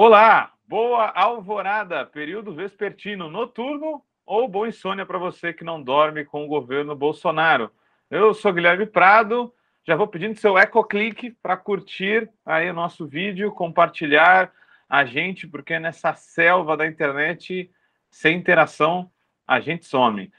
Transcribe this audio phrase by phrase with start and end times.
[0.00, 6.44] Olá, boa alvorada, período vespertino noturno ou boa insônia para você que não dorme com
[6.44, 7.68] o governo Bolsonaro.
[8.08, 9.52] Eu sou Guilherme Prado,
[9.84, 14.52] já vou pedindo seu ecoclique para curtir aí o nosso vídeo, compartilhar
[14.88, 17.68] a gente, porque nessa selva da internet,
[18.08, 19.10] sem interação,
[19.48, 20.30] a gente some.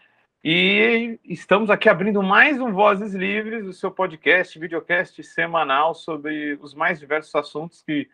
[0.42, 6.74] E estamos aqui abrindo mais um Vozes Livres, o seu podcast, videocast semanal sobre os
[6.74, 8.08] mais diversos assuntos que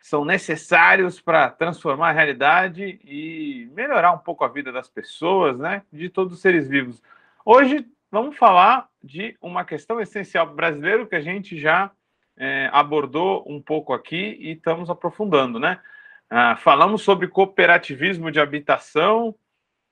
[0.00, 5.82] são necessários para transformar a realidade e melhorar um pouco a vida das pessoas, né?
[5.92, 7.02] De todos os seres vivos.
[7.44, 11.90] Hoje vamos falar de uma questão essencial brasileiro que a gente já
[12.36, 15.80] é, abordou um pouco aqui e estamos aprofundando, né?
[16.30, 19.34] Ah, falamos sobre cooperativismo de habitação,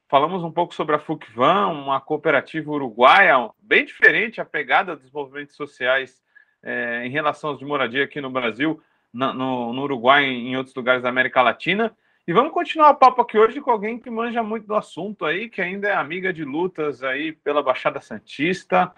[0.08, 5.56] falamos um pouco sobre a FUCVAN, uma cooperativa uruguaia, bem diferente a pegada dos movimentos
[5.56, 6.22] sociais
[6.62, 8.82] é, em relação aos de moradia aqui no Brasil,
[9.16, 11.96] no, no, Uruguai e em outros lugares da América Latina.
[12.28, 15.48] E vamos continuar o papo aqui hoje com alguém que manja muito do assunto aí,
[15.48, 18.92] que ainda é amiga de lutas aí pela Baixada Santista,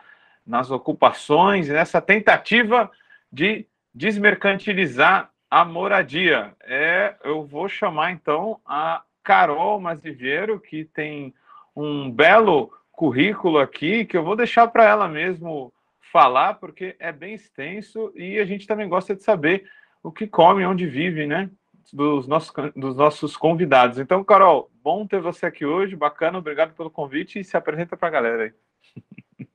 [0.47, 2.91] nas ocupações, nessa tentativa
[3.31, 6.55] de desmercantilizar a moradia.
[6.65, 11.35] É, eu vou chamar então a Carol Maziviero, que tem
[11.77, 15.73] um belo currículo aqui, que eu vou deixar para ela mesmo
[16.11, 19.69] falar, porque é bem extenso e a gente também gosta de saber
[20.03, 21.51] o que come, onde vive, né?
[21.93, 23.99] Dos nossos, dos nossos convidados.
[23.99, 28.09] Então, Carol, bom ter você aqui hoje, bacana, obrigado pelo convite e se apresenta para
[28.09, 28.53] a galera aí.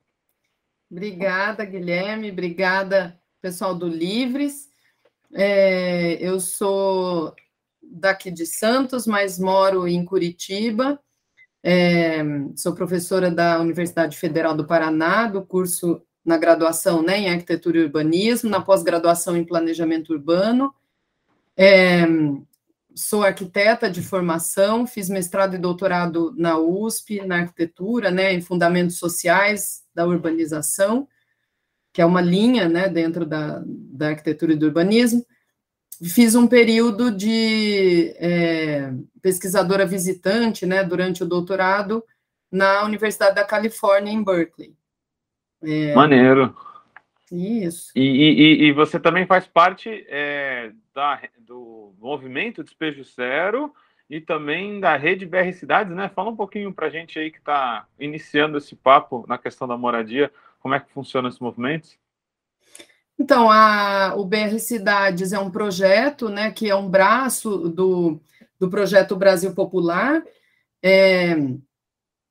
[0.90, 4.68] Obrigada, Guilherme, obrigada, pessoal do Livres.
[5.34, 7.34] É, eu sou
[7.82, 11.00] daqui de Santos, mas moro em Curitiba.
[11.64, 12.22] É,
[12.54, 17.82] sou professora da Universidade Federal do Paraná, do curso na graduação né, em arquitetura e
[17.82, 20.74] urbanismo, na pós-graduação em planejamento urbano.
[21.56, 22.06] É,
[22.94, 28.96] sou arquiteta de formação, fiz mestrado e doutorado na USP, na arquitetura, né, em fundamentos
[28.98, 31.08] sociais da urbanização,
[31.92, 35.24] que é uma linha né, dentro da, da arquitetura e do urbanismo.
[36.02, 38.92] Fiz um período de é,
[39.22, 42.02] pesquisadora visitante né, durante o doutorado
[42.50, 44.74] na Universidade da Califórnia, em Berkeley.
[45.64, 45.94] É...
[45.94, 46.54] Maneiro.
[47.30, 47.90] Isso.
[47.96, 53.74] E, e, e, você também faz parte é, da, do movimento Despejo Zero
[54.08, 56.10] e também da rede BR Cidades, né?
[56.14, 59.76] Fala um pouquinho para a gente aí que está iniciando esse papo na questão da
[59.76, 60.30] moradia,
[60.60, 61.88] como é que funciona esse movimento?
[63.18, 68.20] Então, a, o BR Cidades é um projeto, né, que é um braço do,
[68.58, 70.22] do projeto Brasil Popular,
[70.82, 71.36] é,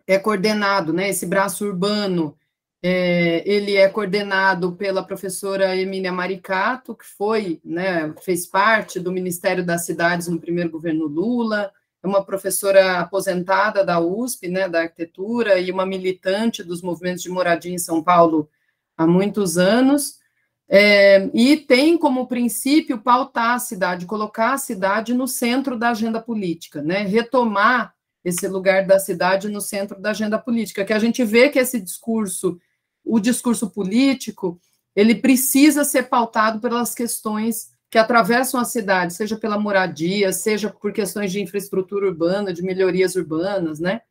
[0.05, 2.37] é coordenado, né, esse braço urbano
[2.85, 9.65] é, ele é coordenado pela professora Emília Maricato, que foi, né, fez parte do Ministério
[9.65, 11.71] das Cidades no primeiro governo Lula,
[12.03, 17.29] é uma professora aposentada da USP, né, da arquitetura, e uma militante dos movimentos de
[17.29, 18.49] moradia em São Paulo
[18.97, 20.19] há muitos anos,
[20.67, 26.19] é, e tem como princípio pautar a cidade, colocar a cidade no centro da agenda
[26.19, 27.95] política, né, retomar
[28.25, 31.79] esse lugar da cidade no centro da agenda política, que a gente vê que esse
[31.79, 32.59] discurso
[33.03, 34.59] o discurso político
[34.95, 40.91] ele precisa ser pautado pelas questões que atravessam a cidade, seja pela moradia, seja por
[40.91, 44.01] questões de infraestrutura urbana, de melhorias urbanas, né?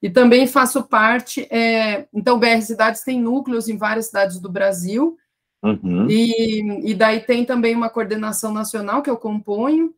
[0.00, 5.16] E também faço parte, é, então, BR Cidades tem núcleos em várias cidades do Brasil,
[5.62, 6.06] uhum.
[6.08, 9.92] e, e daí tem também uma coordenação nacional que eu componho,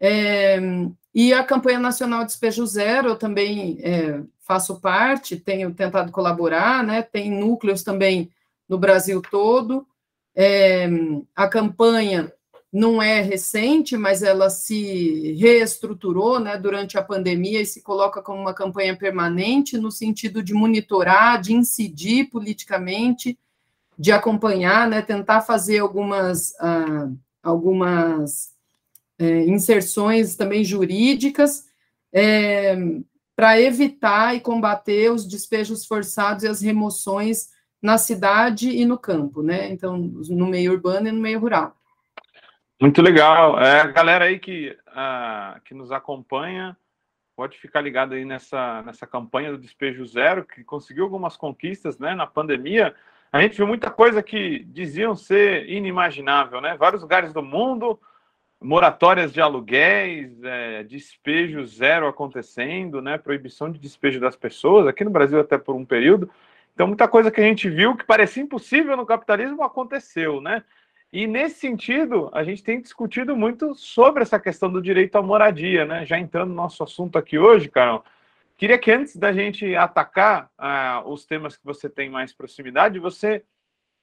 [0.00, 0.58] é,
[1.14, 7.02] e a campanha nacional Despejo Zero, eu também é, faço parte, tenho tentado colaborar, né?
[7.02, 8.30] Tem núcleos também
[8.68, 9.86] no Brasil todo.
[10.34, 10.88] É,
[11.36, 12.32] a campanha
[12.72, 18.40] não é recente, mas ela se reestruturou né, durante a pandemia e se coloca como
[18.40, 23.38] uma campanha permanente no sentido de monitorar, de incidir politicamente,
[23.98, 27.10] de acompanhar, né, tentar fazer algumas, ah,
[27.42, 28.51] algumas
[29.22, 31.68] é, inserções também jurídicas,
[32.12, 32.76] é,
[33.36, 37.50] para evitar e combater os despejos forçados e as remoções
[37.80, 39.70] na cidade e no campo, né?
[39.70, 41.76] Então, no meio urbano e no meio rural.
[42.80, 43.60] Muito legal.
[43.60, 44.76] É, a galera aí que,
[45.64, 46.76] que nos acompanha
[47.36, 52.14] pode ficar ligado aí nessa, nessa campanha do Despejo Zero, que conseguiu algumas conquistas né,
[52.14, 52.94] na pandemia.
[53.32, 56.76] A gente viu muita coisa que diziam ser inimaginável, né?
[56.76, 57.98] Vários lugares do mundo
[58.62, 65.10] moratórias de aluguéis, é, despejo zero acontecendo, né, proibição de despejo das pessoas, aqui no
[65.10, 66.30] Brasil até por um período.
[66.74, 70.62] Então, muita coisa que a gente viu que parecia impossível no capitalismo aconteceu, né?
[71.12, 75.84] E nesse sentido, a gente tem discutido muito sobre essa questão do direito à moradia,
[75.84, 76.06] né?
[76.06, 78.02] Já entrando no nosso assunto aqui hoje, Carol,
[78.56, 83.44] queria que antes da gente atacar ah, os temas que você tem mais proximidade, você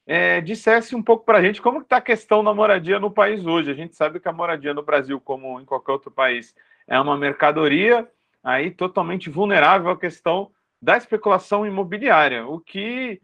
[0.05, 3.45] é, dissesse um pouco para a gente como está a questão da moradia no país
[3.45, 3.71] hoje.
[3.71, 6.55] A gente sabe que a moradia no Brasil, como em qualquer outro país,
[6.87, 8.07] é uma mercadoria
[8.43, 10.51] aí totalmente vulnerável à questão
[10.81, 13.21] da especulação imobiliária, o que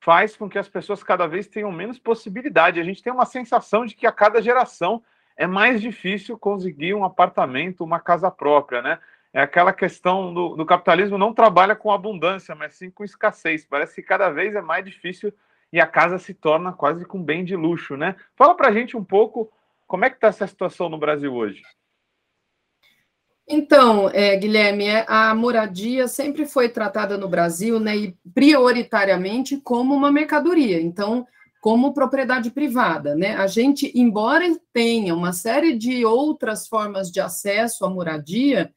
[0.00, 2.78] faz com que as pessoas cada vez tenham menos possibilidade.
[2.78, 5.02] A gente tem uma sensação de que a cada geração
[5.36, 8.98] é mais difícil conseguir um apartamento, uma casa própria, né?
[9.32, 13.66] É aquela questão do, do capitalismo não trabalha com abundância, mas sim com escassez.
[13.66, 15.34] Parece que cada vez é mais difícil
[15.74, 18.14] e a casa se torna quase com bem de luxo, né?
[18.36, 19.50] Fala para a gente um pouco
[19.88, 21.62] como é que está essa situação no Brasil hoje.
[23.46, 29.92] Então, é, Guilherme, é, a moradia sempre foi tratada no Brasil, né, e prioritariamente como
[29.94, 31.26] uma mercadoria, então,
[31.60, 33.34] como propriedade privada, né?
[33.34, 38.72] A gente, embora tenha uma série de outras formas de acesso à moradia,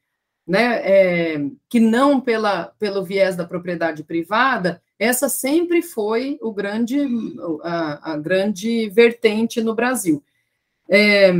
[0.48, 7.06] né, é, que não pela, pelo viés da propriedade privada, essa sempre foi o grande,
[7.62, 10.24] a, a grande vertente no Brasil.
[10.88, 11.30] É,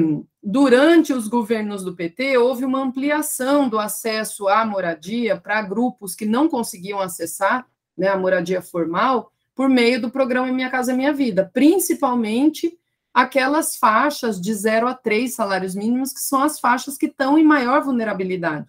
[0.43, 6.27] durante os governos do PT, houve uma ampliação do acesso à moradia para grupos que
[6.27, 7.67] não conseguiam acessar
[7.97, 12.79] né, a moradia formal por meio do programa Minha Casa Minha Vida, principalmente
[13.13, 17.43] aquelas faixas de 0 a 3 salários mínimos, que são as faixas que estão em
[17.43, 18.69] maior vulnerabilidade.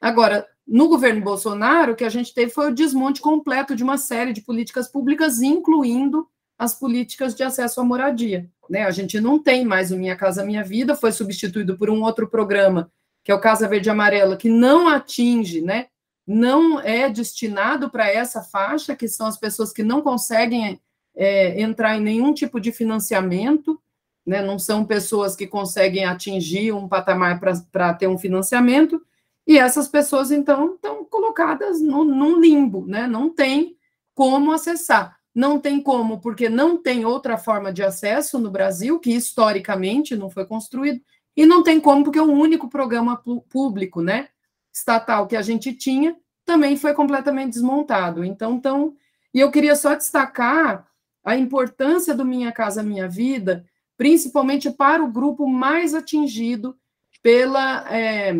[0.00, 3.98] Agora, no governo Bolsonaro, o que a gente teve foi o desmonte completo de uma
[3.98, 6.26] série de políticas públicas, incluindo
[6.56, 8.48] as políticas de acesso à moradia.
[8.68, 8.84] Né?
[8.84, 12.28] A gente não tem mais o Minha Casa Minha Vida, foi substituído por um outro
[12.28, 12.90] programa,
[13.24, 15.86] que é o Casa Verde e Amarela, que não atinge, né?
[16.26, 20.80] não é destinado para essa faixa, que são as pessoas que não conseguem
[21.16, 23.80] é, entrar em nenhum tipo de financiamento,
[24.24, 24.40] né?
[24.40, 27.40] não são pessoas que conseguem atingir um patamar
[27.72, 29.02] para ter um financiamento,
[29.50, 33.08] e essas pessoas, então, estão colocadas no, num limbo, né?
[33.08, 33.76] não tem
[34.14, 35.18] como acessar.
[35.34, 40.30] Não tem como, porque não tem outra forma de acesso no Brasil, que historicamente não
[40.30, 41.00] foi construído,
[41.36, 44.28] e não tem como, porque o único programa público, né,
[44.72, 48.24] estatal que a gente tinha, também foi completamente desmontado.
[48.24, 48.94] Então, então,
[49.34, 50.86] e eu queria só destacar
[51.24, 53.64] a importância do Minha Casa Minha Vida,
[53.96, 56.76] principalmente para o grupo mais atingido
[57.20, 58.32] pela é,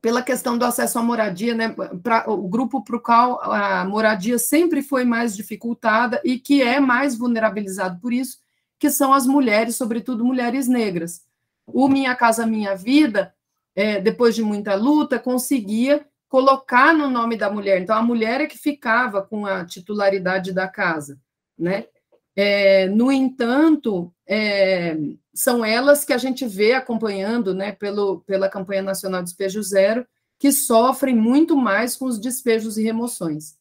[0.00, 4.38] pela questão do acesso à moradia, né, pra, o grupo para o qual a moradia
[4.38, 8.38] sempre foi mais dificultada e que é mais vulnerabilizado por isso,
[8.78, 11.22] que são as mulheres, sobretudo mulheres negras.
[11.66, 13.34] O Minha Casa Minha Vida,
[13.74, 17.80] é, depois de muita luta, conseguia colocar no nome da mulher.
[17.80, 21.18] Então, a mulher é que ficava com a titularidade da casa,
[21.58, 21.86] né?
[22.34, 24.96] É, no entanto, é,
[25.36, 30.06] são elas que a gente vê acompanhando, né, pelo, pela campanha nacional Despejo Zero,
[30.38, 33.56] que sofrem muito mais com os despejos e remoções.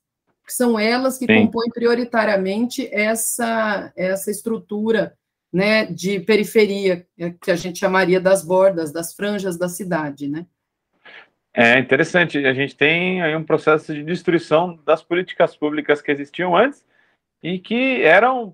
[0.47, 1.45] São elas que Sim.
[1.45, 5.17] compõem prioritariamente essa, essa estrutura
[5.51, 10.45] né, de periferia, é, que a gente chamaria das bordas, das franjas da cidade, né?
[11.53, 16.55] É interessante, a gente tem aí um processo de destruição das políticas públicas que existiam
[16.55, 16.85] antes
[17.41, 18.53] e que eram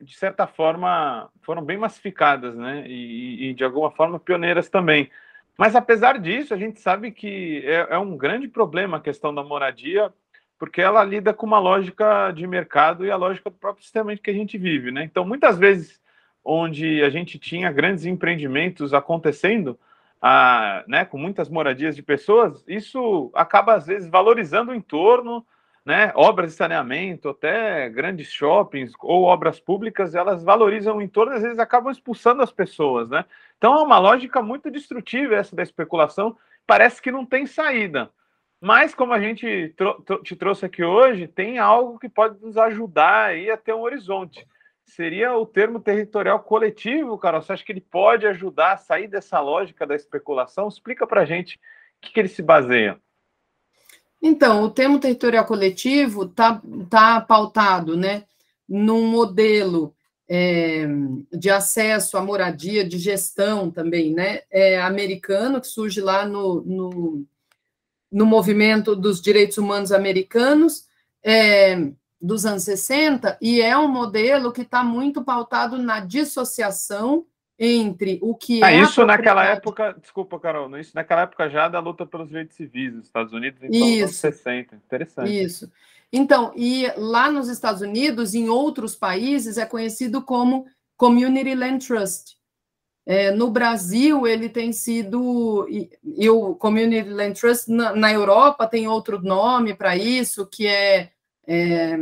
[0.00, 2.84] de certa forma, foram bem massificadas, né?
[2.86, 5.10] E, e, de alguma forma pioneiras também.
[5.58, 9.44] Mas apesar disso, a gente sabe que é, é, um grande problema a questão da
[9.44, 10.12] moradia,
[10.58, 14.30] porque ela lida com uma lógica de mercado e a lógica do próprio sistema que
[14.30, 15.04] a gente vive, né?
[15.04, 16.00] Então, muitas vezes,
[16.42, 19.78] onde a gente tinha grandes empreendimentos acontecendo,
[20.20, 25.44] a, né, com muitas moradias de pessoas, isso acaba às vezes valorizando o entorno
[25.84, 31.42] né, obras de saneamento, até grandes shoppings ou obras públicas, elas valorizam o entorno, às
[31.42, 33.24] vezes acabam expulsando as pessoas, né?
[33.56, 38.10] Então é uma lógica muito destrutiva essa da especulação, parece que não tem saída.
[38.60, 39.74] Mas como a gente
[40.22, 44.46] te trouxe aqui hoje, tem algo que pode nos ajudar aí a ter um horizonte.
[44.84, 47.40] Seria o termo territorial coletivo, Carol.
[47.40, 50.68] Você acha que ele pode ajudar a sair dessa lógica da especulação?
[50.68, 51.60] Explica para a gente o
[52.02, 53.00] que, que ele se baseia.
[54.22, 56.60] Então, o termo territorial coletivo está
[56.90, 58.24] tá pautado né,
[58.68, 59.94] num modelo
[60.28, 60.86] é,
[61.32, 67.26] de acesso à moradia, de gestão também, né, é, americano, que surge lá no, no,
[68.12, 70.86] no movimento dos direitos humanos americanos,
[71.22, 77.24] é, dos anos 60, e é um modelo que está muito pautado na dissociação
[77.62, 78.80] entre o que ah, é.
[78.80, 83.04] Isso naquela época, desculpa, Carol, isso naquela época já da luta pelos direitos civis nos
[83.04, 84.76] Estados Unidos, então, isso, anos 60.
[84.76, 85.44] Interessante.
[85.44, 85.70] Isso.
[86.10, 92.40] Então, e lá nos Estados Unidos, em outros países, é conhecido como Community Land Trust.
[93.04, 98.66] É, no Brasil, ele tem sido, e, e o Community Land Trust na, na Europa
[98.66, 101.10] tem outro nome para isso, que é,
[101.46, 101.96] é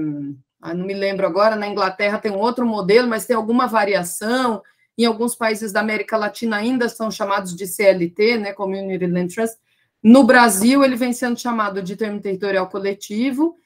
[0.61, 4.63] ah, não me lembro agora, na Inglaterra tem um outro modelo, mas tem alguma variação,
[4.99, 9.57] em alguns países da América Latina ainda são chamados de CLT, né, Community Land Trust,
[10.03, 13.57] no Brasil, ele vem sendo chamado de termo territorial coletivo,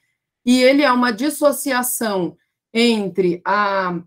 [0.44, 2.36] e ele é uma dissociação
[2.72, 4.00] entre a,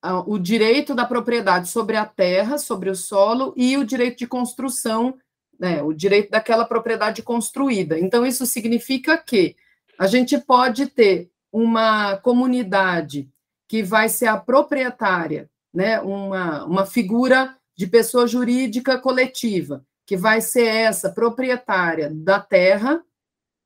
[0.00, 4.26] a, o direito da propriedade sobre a terra, sobre o solo, e o direito de
[4.26, 5.18] construção,
[5.58, 7.98] né, o direito daquela propriedade construída.
[7.98, 9.56] Então, isso significa que
[9.98, 13.28] a gente pode ter uma comunidade
[13.66, 20.40] que vai ser a proprietária, né, uma, uma figura de pessoa jurídica coletiva, que vai
[20.40, 23.04] ser essa proprietária da terra,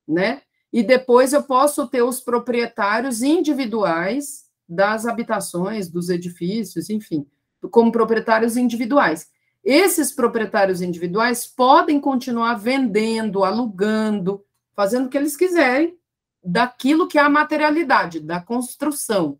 [0.05, 0.41] né?
[0.73, 7.25] E depois eu posso ter os proprietários individuais das habitações, dos edifícios, enfim,
[7.71, 9.29] como proprietários individuais.
[9.63, 14.43] Esses proprietários individuais podem continuar vendendo, alugando,
[14.75, 15.97] fazendo o que eles quiserem
[16.43, 19.39] daquilo que é a materialidade, da construção.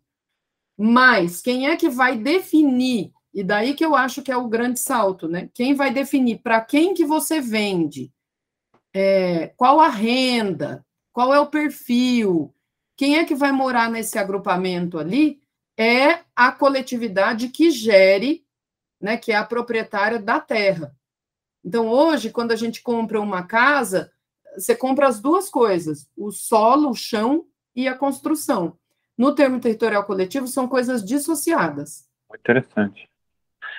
[0.76, 4.78] Mas quem é que vai definir e daí que eu acho que é o grande
[4.78, 5.48] salto, né?
[5.54, 8.12] Quem vai definir para quem que você vende,
[8.94, 12.54] é, qual a renda, qual é o perfil,
[12.96, 15.40] quem é que vai morar nesse agrupamento ali,
[15.78, 18.44] é a coletividade que gere,
[19.00, 20.94] né, que é a proprietária da terra.
[21.64, 24.12] Então, hoje, quando a gente compra uma casa,
[24.54, 28.78] você compra as duas coisas, o solo, o chão e a construção.
[29.22, 32.10] No termo territorial coletivo, são coisas dissociadas.
[32.34, 33.08] Interessante.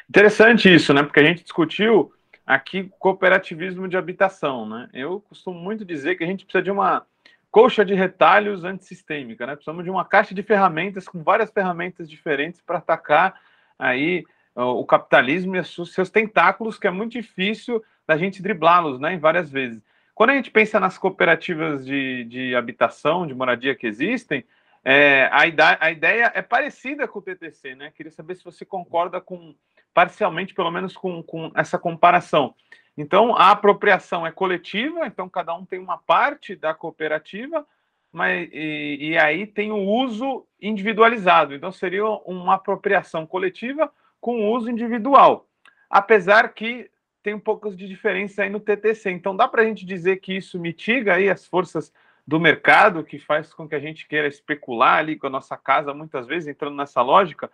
[0.10, 1.04] Interessante isso, né?
[1.04, 2.14] Porque a gente discutiu
[2.46, 4.90] aqui cooperativismo de habitação, né?
[4.94, 7.06] Eu costumo muito dizer que a gente precisa de uma
[7.52, 9.56] colcha de retalhos antissistêmica, né?
[9.56, 13.38] Precisamos de uma caixa de ferramentas com várias ferramentas diferentes para atacar
[13.78, 14.24] aí
[14.56, 19.16] o capitalismo e seus tentáculos, que é muito difícil da gente driblá-los, né?
[19.16, 19.84] Em várias vezes.
[20.16, 24.46] Quando a gente pensa nas cooperativas de, de habitação, de moradia que existem,
[24.84, 27.92] é, a, ideia, a ideia é parecida com o TTC, né?
[27.96, 29.56] Queria saber se você concorda com
[29.94, 32.54] parcialmente, pelo menos com, com essa comparação.
[32.98, 37.66] Então, a apropriação é coletiva, então cada um tem uma parte da cooperativa,
[38.12, 41.56] mas e, e, aí tem o uso individualizado.
[41.56, 45.48] Então, seria uma apropriação coletiva com uso individual.
[45.90, 46.90] Apesar que
[47.24, 49.10] tem um pouco de diferença aí no TTC.
[49.10, 51.92] Então, dá para a gente dizer que isso mitiga aí as forças
[52.26, 55.94] do mercado, que faz com que a gente queira especular ali com a nossa casa,
[55.94, 57.52] muitas vezes entrando nessa lógica,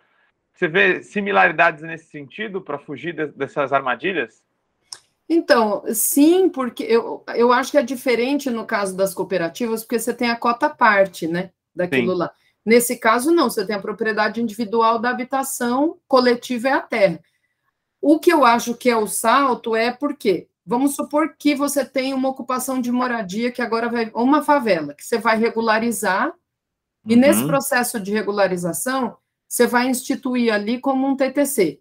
[0.54, 4.42] você vê similaridades nesse sentido para fugir de, dessas armadilhas?
[5.28, 10.12] Então, sim, porque eu, eu acho que é diferente no caso das cooperativas, porque você
[10.12, 11.50] tem a cota parte, né?
[11.74, 12.18] Daquilo sim.
[12.18, 12.32] lá.
[12.64, 17.20] Nesse caso, não, você tem a propriedade individual da habitação, coletiva é a terra.
[18.00, 22.14] O que eu acho que é o salto é porque, vamos supor que você tem
[22.14, 26.32] uma ocupação de moradia que agora vai, uma favela, que você vai regularizar,
[27.04, 27.20] e uhum.
[27.20, 29.16] nesse processo de regularização,
[29.48, 31.80] você vai instituir ali como um TTC.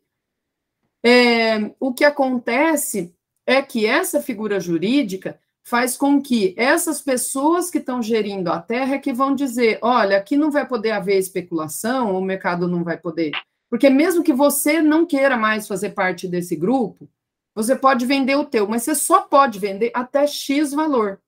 [1.03, 3.13] É, o que acontece
[3.45, 8.95] é que essa figura jurídica faz com que essas pessoas que estão gerindo a terra
[8.95, 12.97] é que vão dizer, olha, aqui não vai poder haver especulação, o mercado não vai
[12.97, 13.33] poder,
[13.69, 17.07] porque mesmo que você não queira mais fazer parte desse grupo,
[17.53, 21.21] você pode vender o teu, mas você só pode vender até X valor.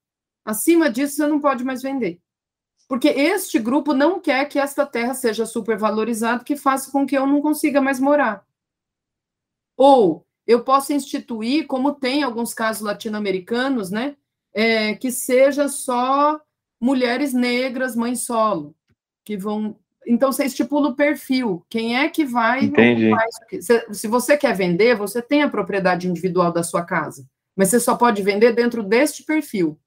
[0.46, 2.20] Acima disso, você não pode mais vender
[2.92, 7.25] porque este grupo não quer que esta terra seja supervalorizada, que faça com que eu
[7.25, 8.46] não consiga mais morar.
[9.78, 14.18] Ou eu posso instituir, como tem alguns casos latino-americanos, né,
[14.54, 16.38] é, que seja só
[16.82, 18.75] mulheres negras, mãe solo,
[19.24, 19.80] que vão.
[20.12, 21.65] Então você estipula o perfil.
[21.70, 22.65] Quem é que vai?
[22.65, 23.12] Entendi.
[23.91, 27.25] Se, você quer vender, você tem a propriedade individual da sua casa,
[27.56, 29.80] mas você só pode vender dentro deste perfil.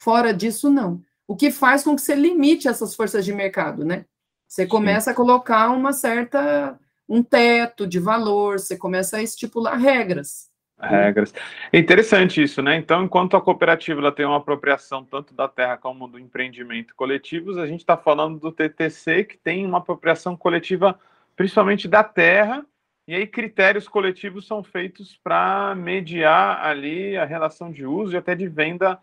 [0.00, 1.00] Fora disso, não
[1.32, 4.04] o que faz com que você limite essas forças de mercado, né?
[4.46, 5.10] Você começa Sim.
[5.12, 6.78] a colocar uma certa
[7.08, 10.50] um teto de valor, você começa a estipular regras.
[10.82, 11.32] Regras.
[11.72, 12.76] É interessante isso, né?
[12.76, 17.56] Então, enquanto a cooperativa ela tem uma apropriação tanto da terra como do empreendimento coletivos,
[17.56, 20.98] a gente está falando do TTC, que tem uma apropriação coletiva
[21.36, 22.64] principalmente da terra,
[23.06, 28.34] e aí critérios coletivos são feitos para mediar ali a relação de uso e até
[28.34, 28.98] de venda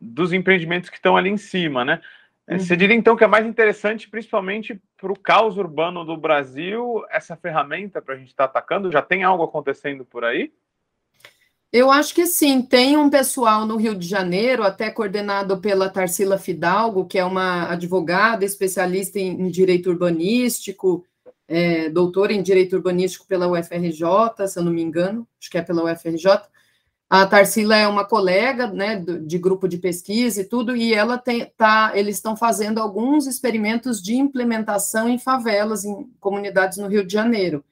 [0.00, 2.00] dos empreendimentos que estão ali em cima, né?
[2.46, 2.60] É, uhum.
[2.60, 7.36] Você diria então que é mais interessante, principalmente para o caos urbano do Brasil, essa
[7.36, 8.92] ferramenta para a gente estar tá atacando?
[8.92, 10.52] Já tem algo acontecendo por aí?
[11.76, 12.62] Eu acho que sim.
[12.62, 17.70] Tem um pessoal no Rio de Janeiro, até coordenado pela Tarsila Fidalgo, que é uma
[17.70, 21.04] advogada especialista em, em direito urbanístico,
[21.46, 25.62] é, doutora em Direito Urbanístico pela UFRJ, se eu não me engano, acho que é
[25.62, 26.48] pela UFRJ.
[27.10, 31.44] A Tarsila é uma colega, né, de grupo de pesquisa e tudo, e ela tem,
[31.58, 37.12] tá, eles estão fazendo alguns experimentos de implementação em favelas, em comunidades no Rio de
[37.12, 37.62] Janeiro.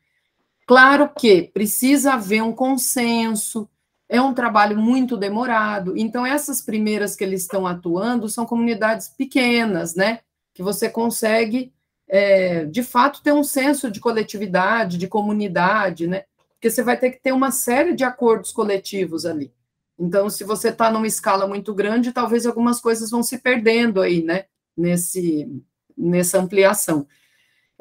[0.66, 3.66] Claro que precisa haver um consenso,
[4.08, 9.94] é um trabalho muito demorado, então essas primeiras que eles estão atuando são comunidades pequenas,
[9.94, 10.20] né,
[10.52, 11.72] que você consegue,
[12.08, 17.10] é, de fato, ter um senso de coletividade, de comunidade, né, porque você vai ter
[17.10, 19.52] que ter uma série de acordos coletivos ali.
[19.98, 24.22] Então, se você está numa escala muito grande, talvez algumas coisas vão se perdendo aí,
[24.22, 24.44] né,
[24.76, 25.48] nesse,
[25.96, 27.06] nessa ampliação.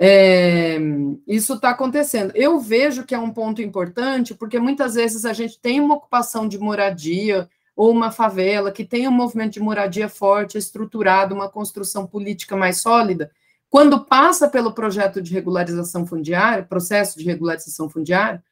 [0.05, 0.77] É,
[1.25, 2.33] isso está acontecendo.
[2.35, 6.45] Eu vejo que é um ponto importante, porque muitas vezes a gente tem uma ocupação
[6.45, 12.05] de moradia ou uma favela que tem um movimento de moradia forte, estruturado, uma construção
[12.05, 13.31] política mais sólida.
[13.69, 18.43] Quando passa pelo projeto de regularização fundiária, processo de regularização fundiária,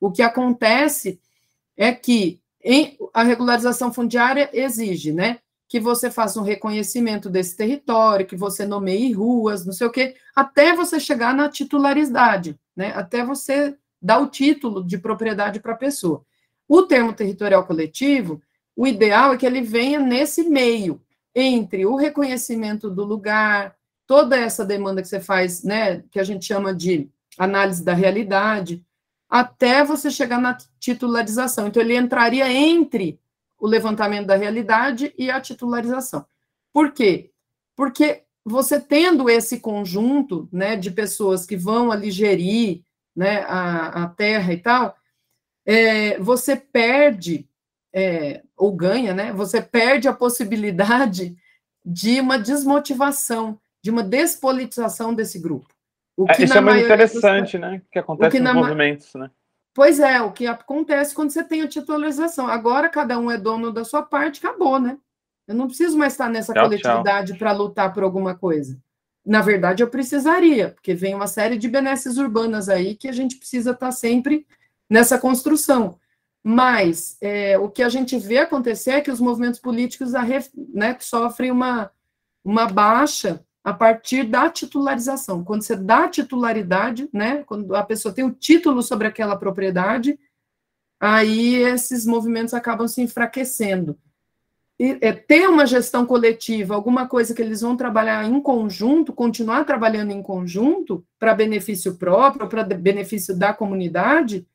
[0.00, 1.18] o que acontece
[1.76, 5.40] é que em, a regularização fundiária exige, né,
[5.72, 10.14] que você faça um reconhecimento desse território, que você nomeie ruas, não sei o quê,
[10.36, 15.76] até você chegar na titularidade, né, até você dar o título de propriedade para a
[15.76, 16.26] pessoa.
[16.68, 18.42] O termo territorial coletivo,
[18.76, 21.00] o ideal é que ele venha nesse meio,
[21.34, 23.74] entre o reconhecimento do lugar,
[24.06, 28.84] toda essa demanda que você faz, né, que a gente chama de análise da realidade,
[29.26, 31.68] até você chegar na titularização.
[31.68, 33.18] Então, ele entraria entre
[33.62, 36.26] o levantamento da realidade e a titularização.
[36.72, 37.30] Por quê?
[37.76, 42.82] Porque você tendo esse conjunto né, de pessoas que vão ali gerir
[43.14, 44.96] né, a, a terra e tal,
[45.64, 47.48] é, você perde,
[47.94, 49.32] é, ou ganha, né?
[49.32, 51.36] Você perde a possibilidade
[51.84, 55.68] de uma desmotivação, de uma despolitização desse grupo.
[56.16, 57.60] O é, que Isso é muito interessante, dos...
[57.60, 57.82] né?
[57.92, 59.30] Que acontece que nos movimentos, né?
[59.74, 62.46] Pois é, o que acontece quando você tem a titularização.
[62.46, 64.98] Agora cada um é dono da sua parte, acabou, né?
[65.46, 68.78] Eu não preciso mais estar nessa tchau, coletividade para lutar por alguma coisa.
[69.24, 73.36] Na verdade, eu precisaria, porque vem uma série de benesses urbanas aí que a gente
[73.36, 74.46] precisa estar sempre
[74.90, 75.98] nessa construção.
[76.44, 80.12] Mas é, o que a gente vê acontecer é que os movimentos políticos
[80.74, 81.90] né, sofrem uma,
[82.44, 85.44] uma baixa a partir da titularização.
[85.44, 90.18] Quando você dá titularidade, né, quando a pessoa tem o título sobre aquela propriedade,
[90.98, 93.98] aí esses movimentos acabam se enfraquecendo.
[94.78, 99.64] E, é, ter uma gestão coletiva, alguma coisa que eles vão trabalhar em conjunto, continuar
[99.64, 104.46] trabalhando em conjunto, para benefício próprio, para benefício da comunidade,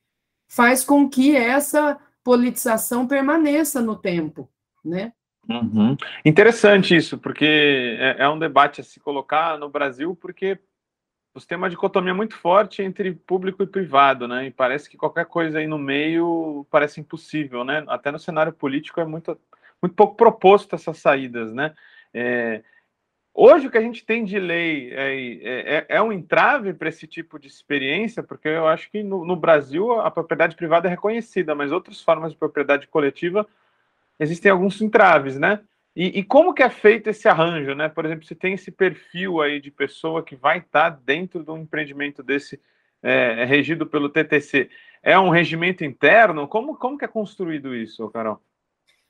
[0.49, 4.49] faz com que essa politização permaneça no tempo,
[4.83, 5.13] né?
[5.49, 5.95] Uhum.
[6.25, 10.59] Interessante isso, porque é, é, um debate a se colocar no Brasil, porque
[11.33, 14.47] você tem uma dicotomia muito forte entre público e privado, né?
[14.47, 17.83] E parece que qualquer coisa aí no meio parece impossível, né?
[17.87, 19.39] Até no cenário político é muito,
[19.81, 21.73] muito pouco proposto essas saídas, né?
[22.13, 22.63] É,
[23.33, 27.07] hoje o que a gente tem de lei é, é, é um entrave para esse
[27.07, 31.55] tipo de experiência, porque eu acho que no, no Brasil a propriedade privada é reconhecida,
[31.55, 33.47] mas outras formas de propriedade coletiva
[34.19, 35.61] existem alguns entraves, né?
[35.95, 37.89] E, e, como que é feito esse arranjo, né?
[37.89, 41.57] Por exemplo, se tem esse perfil aí de pessoa que vai estar dentro de um
[41.57, 42.61] empreendimento desse
[43.01, 44.69] é, é regido pelo TTC,
[45.01, 46.47] é um regimento interno?
[46.47, 48.39] Como, como que é construído isso, Carol?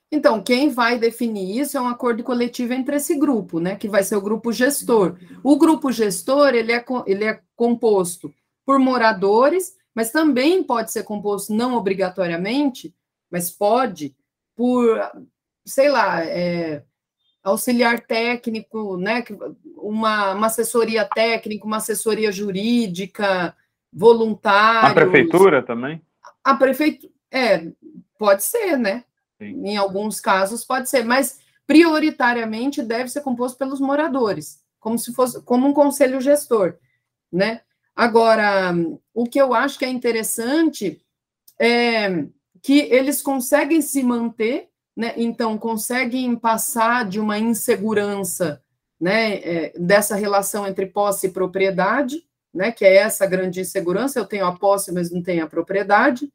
[0.10, 3.76] Então, quem vai definir isso é um acordo coletivo entre esse grupo, né?
[3.76, 5.18] Que vai ser o grupo gestor.
[5.44, 8.34] O grupo gestor ele é, ele é composto
[8.66, 12.96] por moradores, mas também pode ser composto não obrigatoriamente,
[13.30, 14.16] mas pode
[14.58, 15.00] por,
[15.64, 16.84] sei lá, é,
[17.44, 19.24] auxiliar técnico, né,
[19.78, 23.56] uma, uma assessoria técnica, uma assessoria jurídica,
[23.94, 24.92] voluntários.
[24.92, 26.02] A prefeitura também?
[26.44, 27.72] A prefeitura, é,
[28.18, 29.06] pode ser, né?
[29.38, 29.68] Sim.
[29.68, 35.40] Em alguns casos pode ser, mas prioritariamente deve ser composto pelos moradores, como se fosse
[35.44, 36.76] como um conselho gestor,
[37.32, 37.62] né?
[37.96, 38.74] Agora,
[39.14, 41.00] o que eu acho que é interessante
[41.60, 42.26] é
[42.62, 45.14] que eles conseguem se manter, né?
[45.18, 48.62] então conseguem passar de uma insegurança
[49.00, 49.36] né?
[49.36, 52.72] É, dessa relação entre posse e propriedade, né?
[52.72, 56.32] que é essa grande insegurança, eu tenho a posse, mas não tenho a propriedade,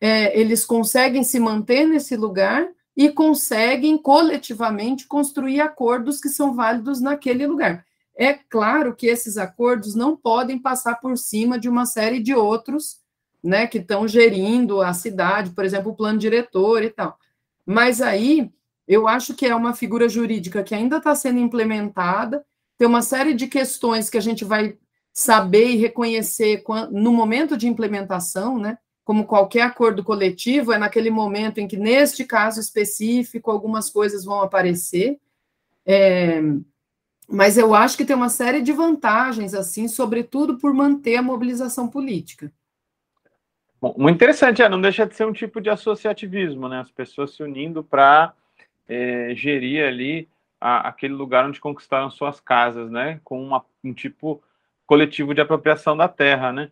[0.00, 7.00] é, eles conseguem se manter nesse lugar e conseguem coletivamente construir acordos que são válidos
[7.00, 7.84] naquele lugar.
[8.14, 12.98] É claro que esses acordos não podem passar por cima de uma série de outros
[13.46, 17.16] né, que estão gerindo a cidade, por exemplo, o plano diretor e tal.
[17.64, 18.50] Mas aí
[18.86, 22.44] eu acho que é uma figura jurídica que ainda está sendo implementada,
[22.76, 24.76] tem uma série de questões que a gente vai
[25.12, 28.78] saber e reconhecer no momento de implementação, né?
[29.02, 34.42] Como qualquer acordo coletivo, é naquele momento em que, neste caso específico, algumas coisas vão
[34.42, 35.18] aparecer.
[35.86, 36.42] É,
[37.28, 41.88] mas eu acho que tem uma série de vantagens, assim, sobretudo por manter a mobilização
[41.88, 42.52] política.
[43.96, 46.80] Muito interessante, é, não deixa de ser um tipo de associativismo, né?
[46.80, 48.32] As pessoas se unindo para
[48.88, 50.28] é, gerir ali
[50.60, 53.20] a, aquele lugar onde conquistaram suas casas, né?
[53.22, 54.42] Com uma, um tipo
[54.86, 56.70] coletivo de apropriação da terra, né?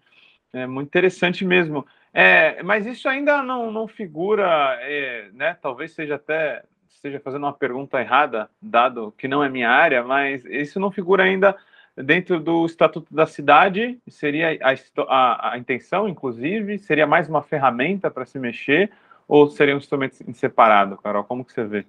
[0.53, 1.87] É muito interessante mesmo.
[2.13, 5.57] É, mas isso ainda não, não figura, é, né?
[5.61, 10.43] Talvez seja até esteja fazendo uma pergunta errada, dado que não é minha área, mas
[10.47, 11.55] isso não figura ainda
[11.97, 13.99] dentro do Estatuto da Cidade.
[14.09, 14.75] Seria a,
[15.09, 18.91] a, a intenção, inclusive, seria mais uma ferramenta para se mexer
[19.27, 21.25] ou seria um instrumento separado, Carol?
[21.25, 21.87] Como que você vê?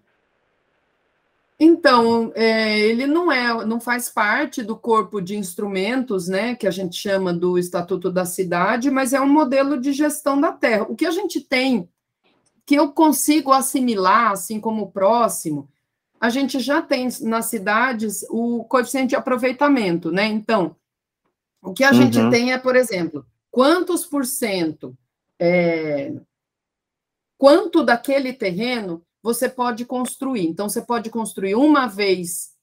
[1.57, 6.71] Então, é, ele não é, não faz parte do corpo de instrumentos, né, que a
[6.71, 10.85] gente chama do Estatuto da Cidade, mas é um modelo de gestão da terra.
[10.89, 11.87] O que a gente tem,
[12.65, 15.69] que eu consigo assimilar, assim como o próximo,
[16.19, 20.25] a gente já tem nas cidades o coeficiente de aproveitamento, né?
[20.25, 20.75] Então,
[21.61, 21.95] o que a uhum.
[21.95, 24.97] gente tem é, por exemplo, quantos por cento,
[25.39, 26.13] é,
[27.37, 30.47] quanto daquele terreno você pode construir.
[30.47, 32.55] Então, você pode construir uma vez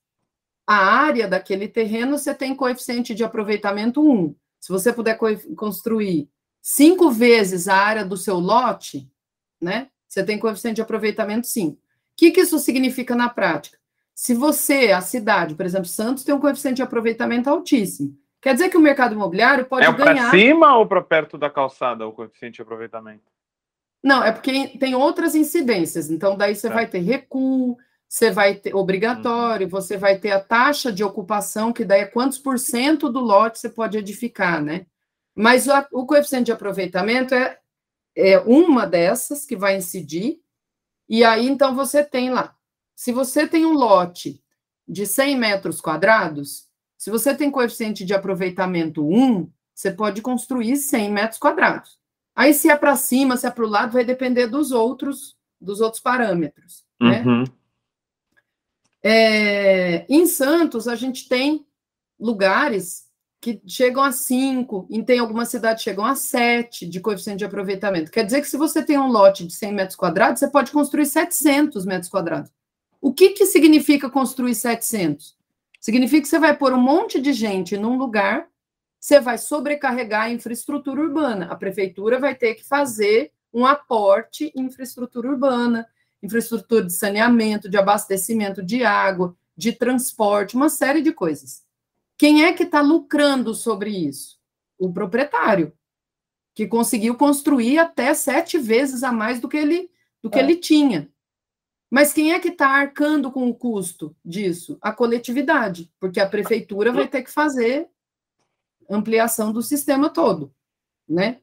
[0.66, 4.34] a área daquele terreno, você tem coeficiente de aproveitamento 1.
[4.60, 5.18] Se você puder
[5.56, 6.30] construir
[6.62, 9.10] cinco vezes a área do seu lote,
[9.60, 9.90] né?
[10.08, 11.76] Você tem coeficiente de aproveitamento 5.
[12.12, 13.78] O que, que isso significa na prática?
[14.14, 18.16] Se você, a cidade, por exemplo, Santos, tem um coeficiente de aproveitamento altíssimo.
[18.40, 20.10] Quer dizer que o mercado imobiliário pode é ganhar.
[20.10, 23.24] É para cima ou para perto da calçada o coeficiente de aproveitamento?
[24.02, 26.10] Não, é porque tem outras incidências.
[26.10, 26.70] Então, daí você é.
[26.70, 27.76] vai ter recuo,
[28.08, 29.70] você vai ter obrigatório, uhum.
[29.70, 33.58] você vai ter a taxa de ocupação, que daí é quantos por cento do lote
[33.58, 34.86] você pode edificar, né?
[35.34, 37.58] Mas o, o coeficiente de aproveitamento é,
[38.14, 40.40] é uma dessas que vai incidir,
[41.12, 42.56] e aí então você tem lá.
[42.96, 44.42] Se você tem um lote
[44.88, 51.10] de 100 metros quadrados, se você tem coeficiente de aproveitamento 1, você pode construir 100
[51.10, 51.98] metros quadrados.
[52.34, 55.80] Aí, se é para cima, se é para o lado, vai depender dos outros, dos
[55.80, 56.84] outros parâmetros.
[57.00, 57.22] Né?
[57.22, 57.44] Uhum.
[59.02, 61.66] É, em Santos, a gente tem
[62.18, 63.10] lugares
[63.42, 68.10] que chegam a 5, e tem algumas cidades chegam a 7 de coeficiente de aproveitamento.
[68.10, 71.06] Quer dizer que se você tem um lote de 100 metros quadrados, você pode construir
[71.06, 72.50] 700 metros quadrados.
[73.00, 75.36] O que, que significa construir 700?
[75.80, 78.46] Significa que você vai pôr um monte de gente num lugar
[79.02, 81.46] você vai sobrecarregar a infraestrutura urbana.
[81.46, 85.84] A prefeitura vai ter que fazer um aporte em infraestrutura urbana,
[86.22, 91.64] infraestrutura de saneamento, de abastecimento de água, de transporte, uma série de coisas.
[92.18, 94.38] Quem é que está lucrando sobre isso?
[94.78, 95.72] O proprietário,
[96.54, 99.90] que conseguiu construir até sete vezes a mais do que ele,
[100.22, 100.42] do que é.
[100.42, 101.10] ele tinha.
[101.90, 104.78] Mas quem é que está arcando com o custo disso?
[104.80, 107.88] A coletividade, porque a prefeitura vai ter que fazer
[108.88, 110.54] ampliação do sistema todo,
[111.08, 111.40] né?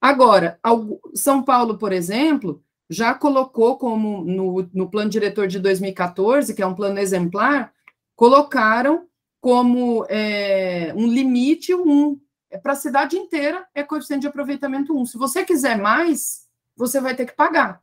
[0.00, 0.58] Agora,
[1.14, 6.66] São Paulo, por exemplo, já colocou como no, no plano diretor de 2014, que é
[6.66, 7.74] um plano exemplar,
[8.16, 9.09] colocaram
[9.40, 12.20] como é, um limite um.
[12.50, 15.06] É, Para a cidade inteira é coeficiente de aproveitamento 1.
[15.06, 17.82] Se você quiser mais, você vai ter que pagar,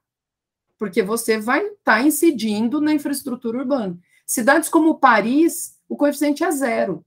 [0.78, 3.98] porque você vai estar tá incidindo na infraestrutura urbana.
[4.26, 7.06] Cidades como Paris, o coeficiente é zero.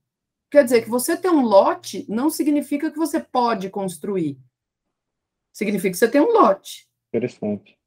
[0.51, 4.37] Quer dizer, que você ter um lote não significa que você pode construir.
[5.53, 6.89] Significa que você tem um lote.
[7.09, 7.79] Interessante.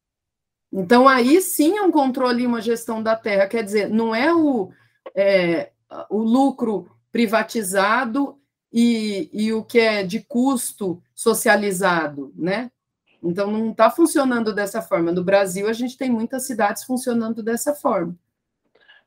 [0.72, 3.48] Então, aí sim é um controle e uma gestão da terra.
[3.48, 4.72] Quer dizer, não é o,
[5.14, 5.73] é,
[6.10, 8.38] o lucro privatizado
[8.72, 12.72] e, e o que é de custo socializado, né?
[13.22, 15.12] Então, não está funcionando dessa forma.
[15.12, 18.18] No Brasil, a gente tem muitas cidades funcionando dessa forma.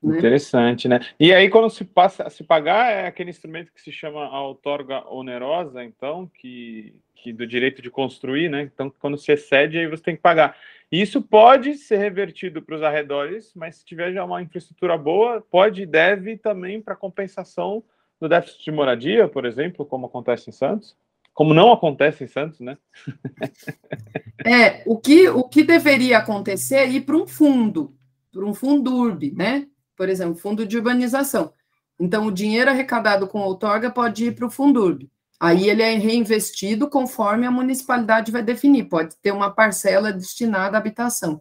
[0.03, 0.19] Né?
[0.19, 1.01] Interessante, né?
[1.19, 4.43] E aí, quando se passa a se pagar, é aquele instrumento que se chama a
[4.43, 8.63] outorga onerosa, então, que, que do direito de construir, né?
[8.63, 10.57] Então, quando se excede, aí você tem que pagar.
[10.91, 15.83] Isso pode ser revertido para os arredores, mas se tiver já uma infraestrutura boa, pode
[15.83, 17.83] e deve também para compensação
[18.21, 20.97] do déficit de moradia, por exemplo, como acontece em Santos.
[21.35, 22.79] Como não acontece em Santos, né?
[24.47, 27.95] é, o que, o que deveria acontecer é ir para um fundo,
[28.33, 29.67] para um fundurb, né?
[29.97, 31.53] Por exemplo, fundo de urbanização.
[31.99, 35.11] Então, o dinheiro arrecadado com outorga pode ir para o Fundurb.
[35.39, 40.81] Aí ele é reinvestido conforme a municipalidade vai definir, pode ter uma parcela destinada à
[40.81, 41.41] habitação.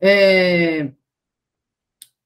[0.00, 0.90] É,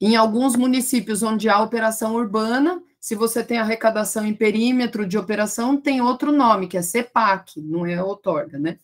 [0.00, 5.76] em alguns municípios onde há operação urbana, se você tem arrecadação em perímetro de operação,
[5.76, 8.78] tem outro nome, que é CEPAC, não é outorga, né?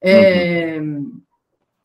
[0.00, 1.20] É, uhum.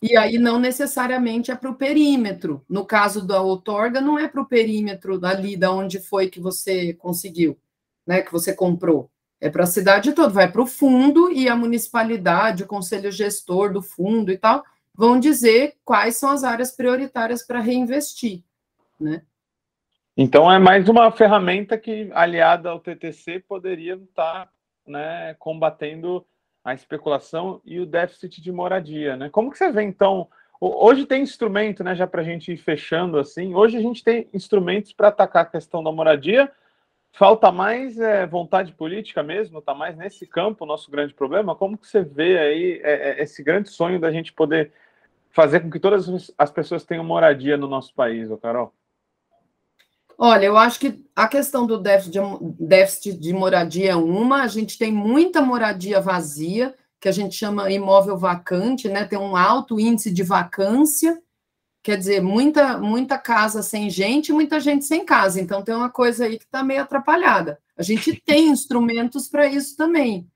[0.01, 2.63] E aí não necessariamente é para o perímetro.
[2.69, 6.93] No caso da outorga, não é para o perímetro dali, da onde foi que você
[6.93, 7.57] conseguiu,
[8.05, 8.21] né?
[8.21, 9.09] Que você comprou.
[9.39, 13.71] É para a cidade toda, vai para o fundo e a municipalidade, o conselho gestor
[13.71, 18.43] do fundo e tal, vão dizer quais são as áreas prioritárias para reinvestir,
[18.99, 19.21] né?
[20.19, 24.49] Então é mais uma ferramenta que, aliada ao TTC, poderia estar
[24.87, 26.25] né, combatendo
[26.67, 29.15] a especulação e o déficit de moradia.
[29.15, 29.29] Né?
[29.29, 30.27] Como que você vê, então?
[30.59, 33.55] Hoje tem instrumento, né, já para a gente ir fechando assim.
[33.55, 36.51] Hoje a gente tem instrumentos para atacar a questão da moradia.
[37.13, 41.55] Falta mais é, vontade política mesmo, está mais nesse campo o nosso grande problema.
[41.55, 44.73] Como que você vê aí é, é, esse grande sonho da gente poder
[45.29, 48.73] fazer com que todas as pessoas tenham moradia no nosso país, ô Carol?
[50.17, 52.19] Olha, eu acho que a questão do déficit de,
[52.59, 57.69] déficit de moradia é uma, a gente tem muita moradia vazia, que a gente chama
[57.71, 59.05] imóvel vacante, né?
[59.05, 61.21] Tem um alto índice de vacância,
[61.83, 65.39] quer dizer, muita, muita casa sem gente, muita gente sem casa.
[65.39, 67.59] Então tem uma coisa aí que está meio atrapalhada.
[67.77, 70.27] A gente tem instrumentos para isso também.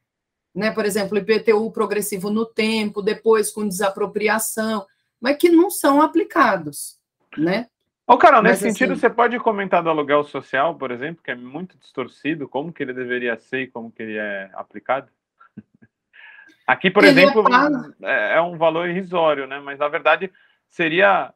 [0.54, 0.70] Né?
[0.70, 4.86] Por exemplo, IPTU progressivo no tempo, depois com desapropriação,
[5.20, 7.00] mas que não são aplicados,
[7.36, 7.68] né?
[8.12, 11.32] Ô, Carol, nesse Mas, sentido, assim, você pode comentar do aluguel social, por exemplo, que
[11.32, 15.10] é muito distorcido, como que ele deveria ser e como que ele é aplicado?
[16.68, 17.46] Aqui, por ele exemplo,
[18.04, 19.62] é, é, um valor irrisório, né?
[19.62, 20.30] Mas, na verdade,
[20.70, 21.34] seria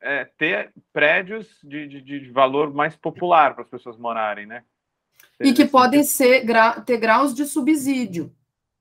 [0.00, 4.62] é, ter prédios de, de, de, valor mais popular para as pessoas morarem, né?
[5.40, 8.32] e que podem ser, gra, ter graus de subsídio,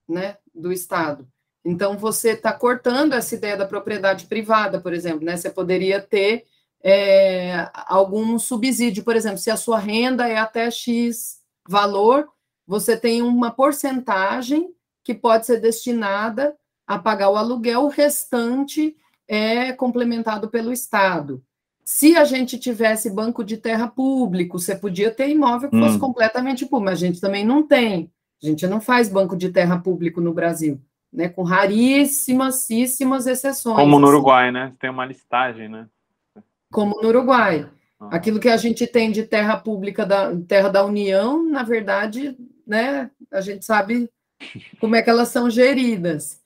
[0.07, 1.27] né, do Estado.
[1.65, 5.35] Então, você está cortando essa ideia da propriedade privada, por exemplo, né?
[5.35, 6.45] Você poderia ter
[6.83, 9.03] é, algum subsídio.
[9.03, 12.27] Por exemplo, se a sua renda é até X valor,
[12.67, 18.95] você tem uma porcentagem que pode ser destinada a pagar o aluguel, o restante
[19.27, 21.41] é complementado pelo Estado.
[21.85, 25.99] Se a gente tivesse banco de terra público, você podia ter imóvel que fosse hum.
[25.99, 28.11] completamente público, mas a gente também não tem.
[28.41, 31.29] A gente não faz banco de terra público no Brasil, né?
[31.29, 33.77] Com raríssimas, exceções.
[33.77, 34.15] Como no assim.
[34.15, 34.71] Uruguai, né?
[34.79, 35.87] Tem uma listagem, né?
[36.73, 37.69] Como no Uruguai.
[37.99, 38.09] Ah.
[38.11, 42.35] Aquilo que a gente tem de terra pública, da terra da União, na verdade,
[42.67, 44.09] né, a gente sabe
[44.81, 46.41] como é que elas são geridas.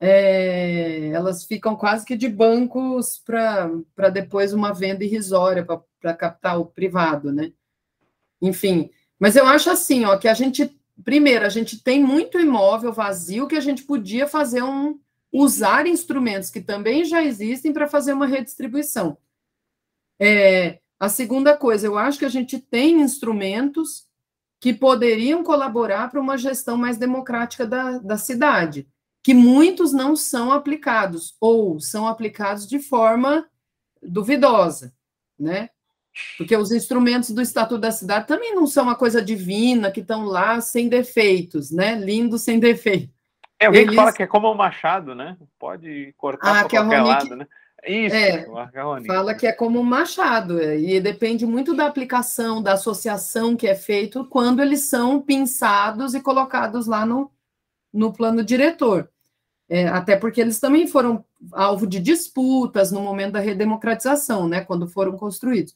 [0.00, 5.64] É, elas ficam quase que de bancos para depois uma venda irrisória
[6.00, 7.52] para capital privado, né?
[8.40, 12.92] Enfim, mas eu acho assim, ó, que a gente, primeiro, a gente tem muito imóvel
[12.92, 14.98] vazio que a gente podia fazer um,
[15.32, 19.16] usar instrumentos que também já existem para fazer uma redistribuição.
[20.24, 24.06] É, a segunda coisa, eu acho que a gente tem instrumentos
[24.60, 28.86] que poderiam colaborar para uma gestão mais democrática da, da cidade,
[29.20, 33.44] que muitos não são aplicados, ou são aplicados de forma
[34.00, 34.94] duvidosa,
[35.36, 35.70] né?
[36.38, 40.26] Porque os instrumentos do Estatuto da Cidade também não são uma coisa divina, que estão
[40.26, 41.96] lá sem defeitos, né?
[41.96, 43.12] Lindo sem defeito.
[43.58, 43.90] É, alguém Eles...
[43.90, 45.36] que fala que é como o Machado, né?
[45.58, 47.48] Pode cortar ah, para qualquer lado, né?
[47.84, 48.46] Isso, é,
[49.06, 53.66] fala que é como um machado, é, e depende muito da aplicação, da associação que
[53.66, 57.28] é feito quando eles são pinçados e colocados lá no,
[57.92, 59.08] no plano diretor.
[59.68, 64.86] É, até porque eles também foram alvo de disputas no momento da redemocratização, né, quando
[64.86, 65.74] foram construídos.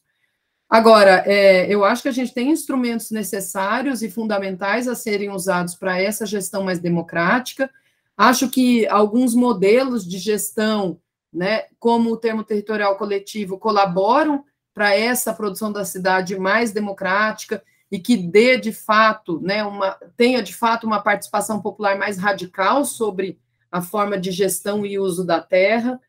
[0.69, 5.75] Agora, é, eu acho que a gente tem instrumentos necessários e fundamentais a serem usados
[5.75, 7.69] para essa gestão mais democrática.
[8.15, 10.99] Acho que alguns modelos de gestão
[11.37, 17.99] né, como o termo territorial coletivo colaboram para essa produção da cidade mais democrática e
[17.99, 23.39] que dê de fato, né, uma, tenha de fato uma participação popular mais radical sobre
[23.71, 26.01] a forma de gestão e uso da terra.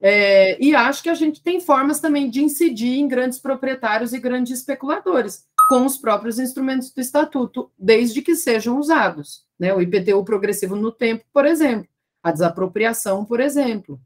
[0.00, 4.18] É, e acho que a gente tem formas também de incidir em grandes proprietários e
[4.18, 9.44] grandes especuladores, com os próprios instrumentos do estatuto, desde que sejam usados.
[9.58, 9.72] Né?
[9.74, 11.88] O IPTU progressivo no tempo, por exemplo,
[12.22, 14.00] a desapropriação, por exemplo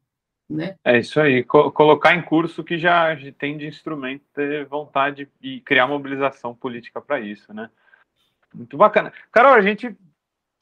[0.49, 0.77] né?
[0.85, 5.61] É isso aí, Co colocar em curso que já tem de instrumento ter vontade e
[5.61, 7.69] criar mobilização política para isso, né?
[8.55, 9.13] Muito bacana.
[9.33, 9.99] Carol, a gente está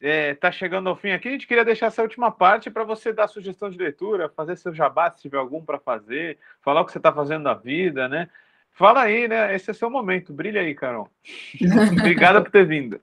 [0.01, 3.13] é, tá chegando ao fim aqui, a gente queria deixar essa última parte para você
[3.13, 6.93] dar sugestão de leitura, fazer seu jabá, se tiver algum para fazer, falar o que
[6.93, 8.29] você está fazendo na vida, né?
[8.73, 9.55] Fala aí, né?
[9.55, 10.33] Esse é seu momento.
[10.33, 11.09] Brilha aí, Carol.
[11.93, 12.99] Obrigada por ter vindo.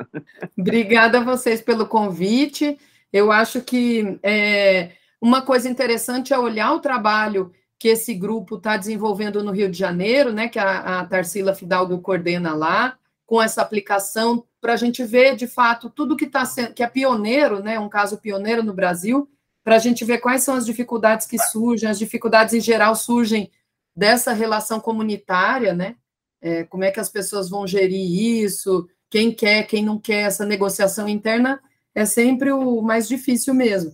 [0.58, 2.78] Obrigada a vocês pelo convite.
[3.12, 4.92] Eu acho que é,
[5.22, 9.78] uma coisa interessante é olhar o trabalho que esse grupo está desenvolvendo no Rio de
[9.78, 15.04] Janeiro, né, que a, a Tarsila Fidalgo coordena lá, com essa aplicação, para a gente
[15.04, 18.74] ver, de fato, tudo que está sendo, que é pioneiro, né, um caso pioneiro no
[18.74, 19.30] Brasil,
[19.64, 23.52] para a gente ver quais são as dificuldades que surgem, as dificuldades em geral surgem
[23.96, 25.96] dessa relação comunitária, né,
[26.42, 30.46] é, como é que as pessoas vão gerir isso, quem quer, quem não quer, essa
[30.46, 31.60] negociação interna
[31.94, 33.94] é sempre o mais difícil mesmo.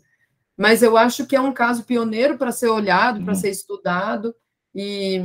[0.58, 3.39] Mas eu acho que é um caso pioneiro para ser olhado, para uhum.
[3.39, 4.34] ser estudado,
[4.74, 5.22] e,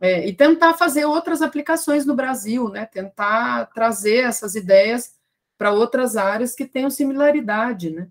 [0.00, 2.86] é, e, tentar fazer outras aplicações no Brasil, né?
[2.86, 5.14] Tentar trazer essas ideias
[5.58, 8.08] para outras áreas que tenham similaridade, né?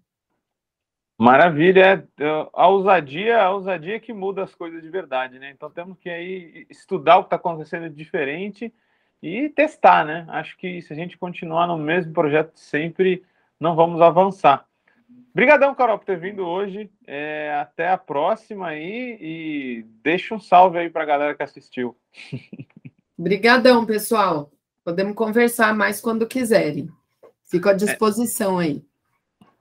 [1.18, 5.52] Maravilha, é, a ousadia, a ousadia que muda as coisas de verdade, né?
[5.52, 8.74] Então temos que aí estudar o que está acontecendo de diferente
[9.22, 10.26] e testar, né?
[10.30, 13.24] Acho que se a gente continuar no mesmo projeto sempre,
[13.60, 14.68] não vamos avançar.
[15.34, 16.92] Obrigadão, Carol, por ter vindo hoje.
[17.08, 21.98] É, até a próxima aí e deixa um salve aí para a galera que assistiu.
[23.18, 24.52] Obrigadão, pessoal.
[24.86, 26.88] Podemos conversar mais quando quiserem.
[27.46, 28.84] Fico à disposição aí.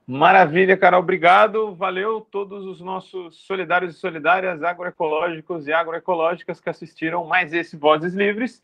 [0.05, 0.99] Maravilha, Carol.
[0.99, 1.73] Obrigado.
[1.73, 8.13] Valeu todos os nossos solidários e solidárias, agroecológicos e agroecológicas que assistiram mais esse Vozes
[8.13, 8.61] Livres.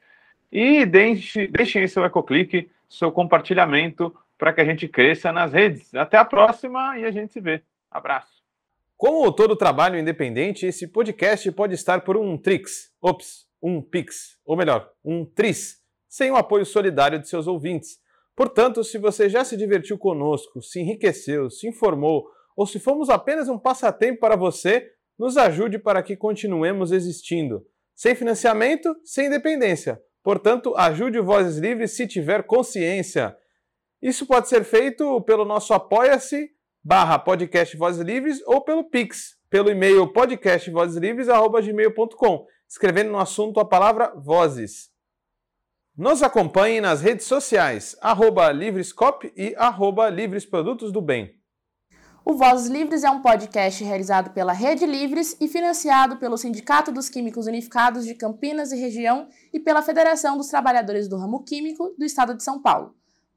[0.51, 5.93] E deixe, deixem aí seu ecoclique, seu compartilhamento para que a gente cresça nas redes.
[5.93, 7.61] Até a próxima e a gente se vê.
[7.91, 8.39] Abraço.
[8.97, 14.55] Como todo trabalho independente, esse podcast pode estar por um Trix, ops, um Pix, ou
[14.55, 17.99] melhor, um Tris, sem o apoio solidário de seus ouvintes.
[18.35, 22.25] Portanto, se você já se divertiu conosco, se enriqueceu, se informou,
[22.55, 27.65] ou se fomos apenas um passatempo para você, nos ajude para que continuemos existindo.
[27.93, 30.01] Sem financiamento, sem independência.
[30.23, 33.35] Portanto, ajude o Vozes Livres se tiver consciência.
[34.01, 36.49] Isso pode ser feito pelo nosso apoia-se
[36.81, 44.13] barra podcast Vozes Livres ou pelo Pix, pelo e-mail podcastvozeslivres.gmail.com, escrevendo no assunto a palavra
[44.15, 44.87] Vozes.
[45.97, 51.37] Nos acompanhe nas redes sociais, arroba Livrescop e arroba Livres Produtos do Bem.
[52.23, 57.09] O Vozes Livres é um podcast realizado pela Rede Livres e financiado pelo Sindicato dos
[57.09, 62.05] Químicos Unificados de Campinas e Região e pela Federação dos Trabalhadores do Ramo Químico do
[62.05, 62.97] Estado de São Paulo